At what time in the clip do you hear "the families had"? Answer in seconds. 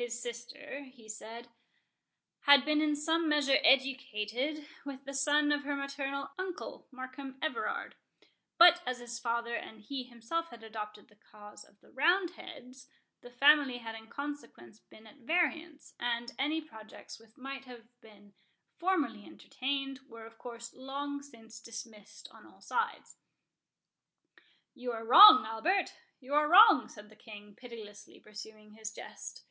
13.20-13.94